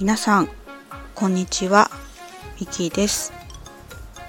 [0.00, 0.48] 皆さん
[1.14, 1.90] こんにちは。
[2.58, 3.34] ミキです。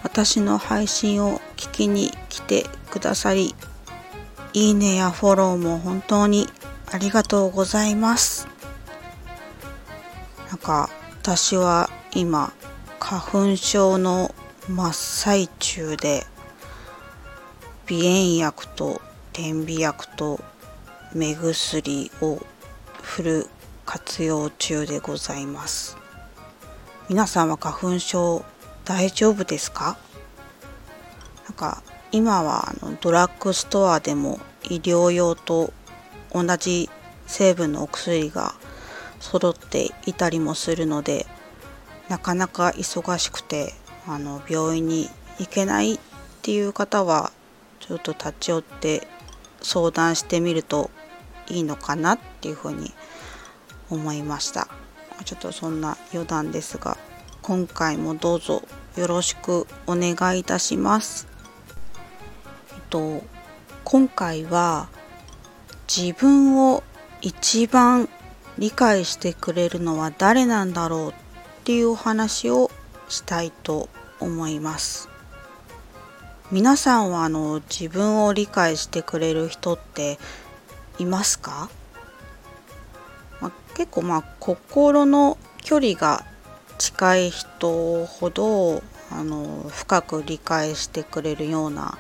[0.03, 3.55] 私の配信を聞きに来てくださり
[4.51, 6.47] いいねやフォローも本当に
[6.91, 8.49] ありがとうございます。
[10.49, 10.89] なんか
[11.21, 12.51] 私は今
[12.99, 14.35] 花粉症の
[14.67, 16.25] 真っ最中で
[17.87, 18.99] 鼻炎薬と
[19.31, 20.41] 点鼻薬と
[21.13, 22.45] 目薬を
[23.01, 23.47] フル
[23.85, 25.97] 活用中でございます。
[27.09, 28.45] 皆さんは花粉症
[28.85, 29.97] 大丈夫ですか？
[31.45, 35.73] なんか今はあのドラッグストアでも医療用と
[36.31, 36.89] 同じ
[37.27, 38.53] 成分のお薬が
[39.19, 41.25] 揃っていたりもするので
[42.09, 43.73] なかなか忙しくて
[44.07, 45.09] あの病院に
[45.39, 45.99] 行けないっ
[46.41, 47.31] ていう方は
[47.79, 49.07] ちょっと立ち寄って
[49.61, 50.89] 相談してみると
[51.49, 52.91] いいのかなっていうふうに
[53.91, 54.67] 思いました。
[55.23, 56.97] ちょっとそんな余談ですが
[57.43, 58.63] 今回もどうぞ
[58.97, 61.27] よろしくお願いいたします。
[62.73, 63.21] えっと
[63.83, 64.89] 今回は
[65.87, 66.83] 自分を
[67.21, 68.09] 一番
[68.57, 71.13] 理解してくれるのは誰なんだろうっ
[71.63, 72.71] ていうお話を
[73.09, 73.89] したいと
[74.19, 75.09] 思います。
[76.51, 80.19] 皆さんはあの自分を理解してくれる人って
[80.99, 81.69] いますか、
[83.41, 86.25] まあ、結構まあ心の距離が
[86.77, 91.97] 近い人ほどあの深く理解してくれるような、ま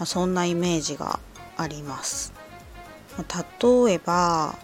[0.00, 1.18] あ、そんなイメージが
[1.56, 2.32] あります。
[3.16, 3.44] まあ、
[3.86, 4.56] 例えば、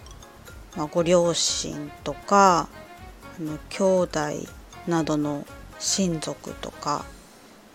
[0.75, 2.69] まあ、ご両親とか
[3.39, 4.19] あの兄弟
[4.87, 5.45] などの
[5.79, 7.05] 親族とか、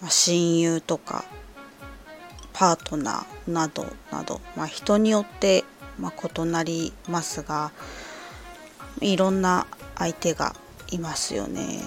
[0.01, 1.25] まあ、親友とか
[2.53, 5.65] パートナーなどなど、まあ、人によって
[5.99, 7.73] ま、異なりますが
[9.01, 10.55] いろんな相手が
[10.91, 11.81] いますよね。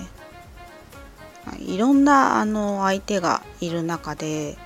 [1.59, 4.58] いろんなあの相手がいる中で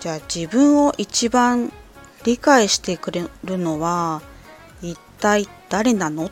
[0.00, 1.72] じゃあ自分を一番
[2.24, 4.22] 理解してくれるのは
[4.82, 6.30] 一体誰なのっ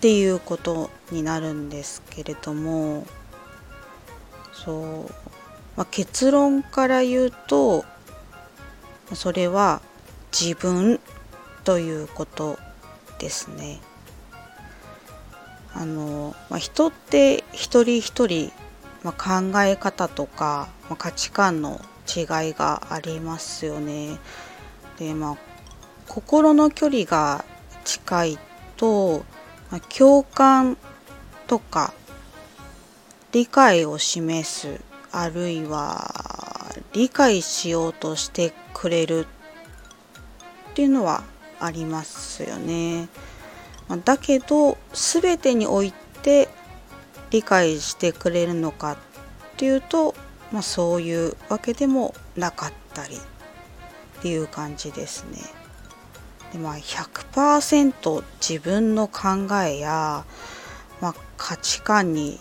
[0.00, 3.06] ていうことになるんですけれども
[4.52, 5.12] そう、
[5.76, 7.84] まあ、結論から言うと
[9.14, 9.82] それは
[10.32, 11.00] 自分
[11.64, 12.58] ということ
[13.18, 13.80] ですね。
[15.74, 18.52] あの、まあ、人って一人一人、
[19.02, 24.18] まあ、考え方とか、まあ、価値観の違いがありますよね。
[24.98, 25.36] でまあ
[26.08, 27.44] 心の距離が
[27.84, 28.38] 近い
[28.76, 29.24] と、
[29.70, 30.76] まあ、共感
[31.46, 31.94] とか
[33.32, 39.26] 理解を示すあるいは理解しようとしてくれる
[40.70, 41.24] っていうのは
[41.60, 43.08] ありますよね。
[44.04, 46.48] だけど全てにおいて
[47.30, 48.96] 理解してくれるのかっ
[49.56, 50.14] ていうと、
[50.52, 55.38] まあ、そういうわけでもなかったりっていう感じですね。
[56.52, 60.26] でまあ、100%自分の考えや、
[61.00, 62.38] まあ、価値観に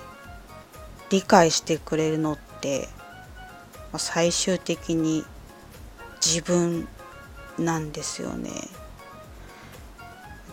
[1.09, 2.89] 理解してくれるのって、
[3.73, 5.23] まあ、最終的に
[6.25, 6.87] 自分
[7.57, 8.51] なんですよね。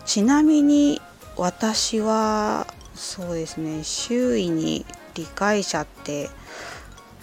[0.09, 0.99] ちなみに
[1.37, 2.65] 私は
[2.95, 4.83] そうですね周囲に
[5.13, 6.31] 理解者って、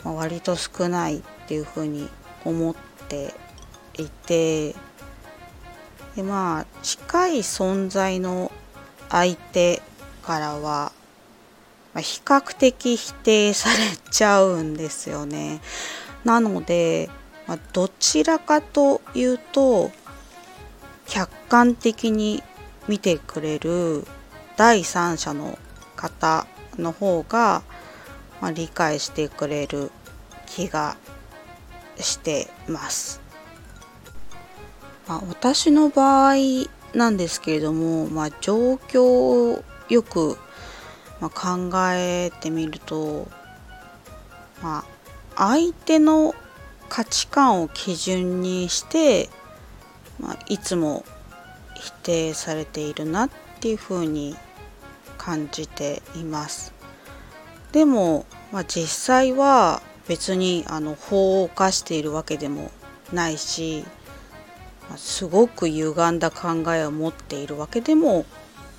[0.05, 2.09] 割と少ないっていうふうに
[2.45, 2.77] 思っ
[3.09, 3.35] て
[3.99, 4.77] いて
[6.15, 8.53] でまあ近い存在の
[9.09, 9.83] 相手
[10.23, 10.93] からは、
[11.93, 15.61] ま、比較的否定されちゃうんですよね。
[16.25, 17.11] なので、
[17.49, 19.91] まあ、どちらかというと
[21.09, 22.45] 客観的に
[22.89, 24.07] 見てくれる
[24.57, 25.59] 第三者の
[25.97, 26.47] 方
[26.79, 27.63] の方が、
[28.41, 29.91] まあ、理解してくれる
[30.47, 30.97] 気が
[31.99, 33.21] してます。
[35.07, 36.35] まあ、私の場合
[36.95, 39.05] なんですけれども、まあ、状況
[39.55, 40.39] をよく、
[41.21, 43.29] ま考えてみると、
[44.63, 44.85] ま
[45.37, 46.35] あ、相手の
[46.89, 49.29] 価値観を基準にして、
[50.19, 51.05] まあ、いつも
[51.81, 53.31] 否定されているなっ
[53.61, 54.37] ていうふうに
[55.19, 56.73] 感じています。
[57.73, 62.71] でも、まあ、実際は別にあの法を犯しているわけでも
[63.13, 63.85] ないし、
[64.89, 68.25] ま、すごく歪んだ考えを持っているわけでも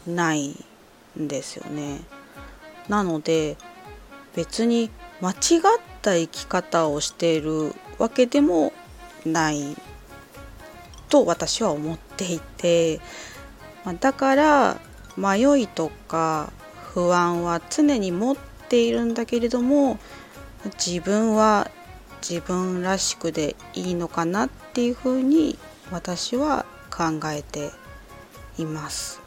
[0.08, 0.56] ない
[1.20, 2.02] んですよね。
[2.88, 3.58] なので
[4.36, 4.90] 別に
[5.22, 5.38] 間違っ
[6.02, 8.72] た生き方をしているわけでも
[9.26, 9.76] ない
[11.10, 13.00] と私は思っていて、
[14.00, 14.82] だから
[15.16, 16.52] 迷いとか
[16.94, 18.38] 不不安は常に持っ
[18.70, 20.00] ているんだけれども
[20.84, 21.70] 自分は
[22.28, 25.60] 自分らしくでいいのかなっていうふうに
[25.92, 27.70] 私は考えて
[28.58, 29.22] います。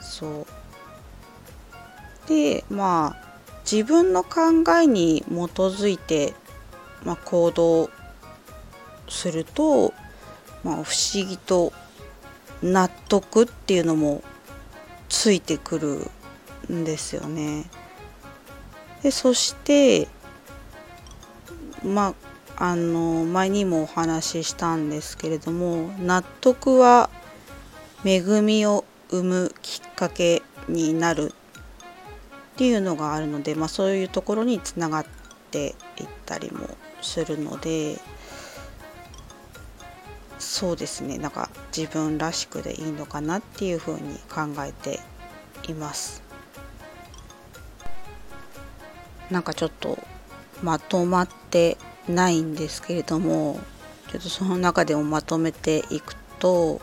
[0.00, 0.46] そ
[2.26, 3.30] うでまあ
[3.70, 6.34] 自分の考えに基づいて、
[7.04, 7.90] まあ、行動
[9.08, 9.92] すると、
[10.64, 11.72] まあ、不思議と
[12.62, 14.22] 納得っていうのも
[15.08, 16.10] ついてくる
[16.72, 17.64] んですよね。
[19.02, 20.08] でそして
[21.84, 22.14] ま
[22.58, 27.08] ああの前にもお話ししたんですけれども納得は
[28.04, 35.06] 恵みを生むきっかけになるっていうのがあるので、まあ、そういうところにつながっ
[35.50, 35.74] ていっ
[36.26, 36.68] たりも
[37.00, 37.96] するので
[40.50, 44.98] そうですねなんか自分らしくでいいのかなっていうふうに考えて
[45.70, 46.24] います。
[49.30, 49.96] なんかちょっと
[50.60, 53.60] まとまってないんですけれども
[54.10, 56.80] ちょっとその中でもまとめていくと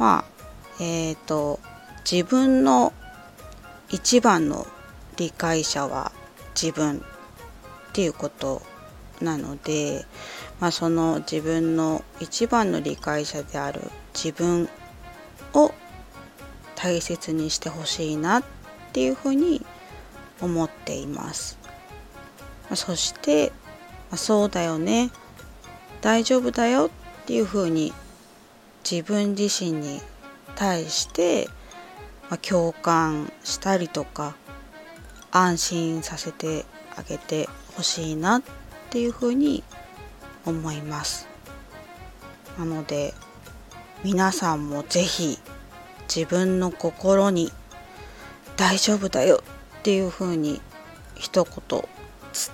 [0.00, 0.24] ま
[0.78, 1.60] あえっ、ー、と
[2.10, 2.92] 自分の
[3.90, 4.66] 一番の
[5.18, 6.10] 理解者は
[6.60, 7.00] 自分っ
[7.92, 8.60] ていうこと
[9.20, 10.04] なので、
[10.60, 13.80] まあ、その自分の一番の理解者である
[14.14, 14.68] 自分
[15.52, 15.72] を
[16.74, 18.44] 大切にしてほしいなっ
[18.92, 19.64] ていうふうに
[20.40, 21.58] 思っています。
[22.74, 23.52] そして、
[24.10, 25.10] ま、そうだよね
[26.00, 26.90] 大丈夫だよ
[27.22, 27.92] っていうふうに
[28.90, 30.00] 自分自身に
[30.56, 31.48] 対して
[32.30, 34.34] ま、共感したりとか
[35.30, 36.64] 安心させて
[36.96, 38.50] あげてほしいなって
[38.94, 39.64] っていうふうに
[40.46, 41.26] 思います
[42.56, 43.12] なので
[44.04, 45.36] 皆さんも是非
[46.02, 47.50] 自分の心に
[48.56, 49.42] 大丈夫だよ
[49.80, 50.60] っていうふうに
[51.16, 51.82] 一言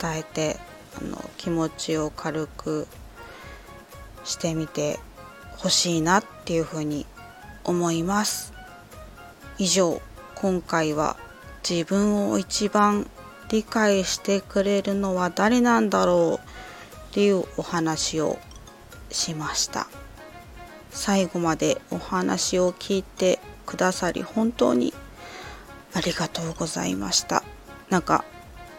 [0.01, 0.57] 伝えて
[0.99, 2.87] あの気持ちを軽く
[4.25, 4.99] してみて
[5.59, 7.05] ほしいなっていうふうに
[7.65, 8.55] 思います。
[9.59, 10.01] 以上
[10.37, 11.19] 今回は
[11.69, 13.07] 自分を一番
[13.51, 16.47] 理解してくれるのは誰なんだろう
[17.11, 18.39] っていうお話を
[19.11, 19.89] しました
[20.91, 24.95] 最後までお話を聞いてくださり本当に
[25.95, 27.43] ありがとうございました
[27.89, 28.25] なんか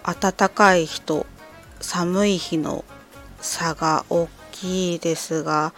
[0.04, 1.26] 暖かい日と
[1.82, 2.86] 寒い日の
[3.42, 5.74] 差が大きいですが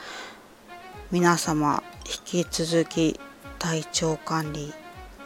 [1.11, 3.19] 皆様引き続き
[3.57, 4.73] 体調管理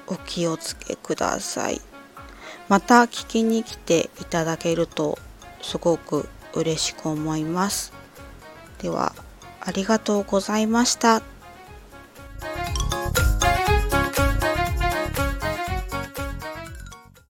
[0.07, 1.81] お気をつけください。
[2.69, 5.17] また聞きに来ていただけると
[5.61, 7.93] すごく嬉しく思います。
[8.81, 9.13] では、
[9.61, 11.21] ありがとうございました。